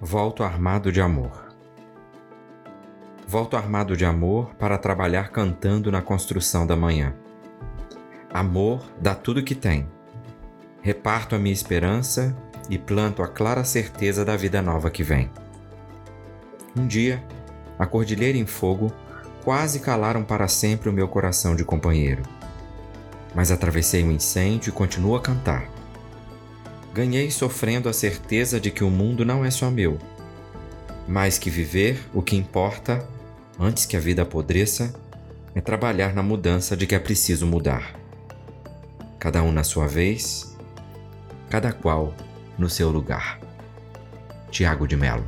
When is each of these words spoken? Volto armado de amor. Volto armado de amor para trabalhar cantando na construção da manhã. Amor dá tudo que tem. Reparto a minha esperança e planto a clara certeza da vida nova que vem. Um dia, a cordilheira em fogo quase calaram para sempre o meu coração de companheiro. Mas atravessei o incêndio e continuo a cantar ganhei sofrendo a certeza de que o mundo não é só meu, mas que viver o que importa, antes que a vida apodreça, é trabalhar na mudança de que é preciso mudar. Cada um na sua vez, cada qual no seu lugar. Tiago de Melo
Volto 0.00 0.42
armado 0.42 0.90
de 0.90 1.00
amor. 1.00 1.54
Volto 3.26 3.56
armado 3.56 3.96
de 3.96 4.04
amor 4.04 4.52
para 4.56 4.76
trabalhar 4.76 5.30
cantando 5.30 5.90
na 5.90 6.02
construção 6.02 6.66
da 6.66 6.76
manhã. 6.76 7.14
Amor 8.28 8.82
dá 9.00 9.14
tudo 9.14 9.42
que 9.42 9.54
tem. 9.54 9.88
Reparto 10.82 11.36
a 11.36 11.38
minha 11.38 11.52
esperança 11.52 12.36
e 12.68 12.76
planto 12.76 13.22
a 13.22 13.28
clara 13.28 13.62
certeza 13.62 14.24
da 14.24 14.36
vida 14.36 14.60
nova 14.60 14.90
que 14.90 15.04
vem. 15.04 15.30
Um 16.76 16.86
dia, 16.86 17.22
a 17.78 17.86
cordilheira 17.86 18.36
em 18.36 18.46
fogo 18.46 18.92
quase 19.44 19.78
calaram 19.78 20.24
para 20.24 20.48
sempre 20.48 20.88
o 20.88 20.92
meu 20.92 21.06
coração 21.06 21.54
de 21.54 21.64
companheiro. 21.64 22.24
Mas 23.32 23.52
atravessei 23.52 24.02
o 24.02 24.10
incêndio 24.10 24.70
e 24.70 24.72
continuo 24.72 25.14
a 25.14 25.20
cantar 25.20 25.73
ganhei 26.94 27.28
sofrendo 27.28 27.88
a 27.88 27.92
certeza 27.92 28.60
de 28.60 28.70
que 28.70 28.84
o 28.84 28.88
mundo 28.88 29.24
não 29.24 29.44
é 29.44 29.50
só 29.50 29.68
meu, 29.68 29.98
mas 31.08 31.36
que 31.36 31.50
viver 31.50 31.98
o 32.14 32.22
que 32.22 32.36
importa, 32.36 33.04
antes 33.58 33.84
que 33.84 33.96
a 33.96 34.00
vida 34.00 34.22
apodreça, 34.22 34.94
é 35.56 35.60
trabalhar 35.60 36.14
na 36.14 36.22
mudança 36.22 36.76
de 36.76 36.86
que 36.86 36.94
é 36.94 36.98
preciso 37.00 37.48
mudar. 37.48 37.98
Cada 39.18 39.42
um 39.42 39.50
na 39.50 39.64
sua 39.64 39.88
vez, 39.88 40.56
cada 41.50 41.72
qual 41.72 42.14
no 42.56 42.70
seu 42.70 42.90
lugar. 42.90 43.40
Tiago 44.52 44.86
de 44.86 44.96
Melo 44.96 45.24